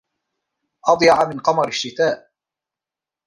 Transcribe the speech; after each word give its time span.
أضيع 0.87 1.25
من 1.29 1.39
قمر 1.39 1.67
الشتاء 1.67 2.31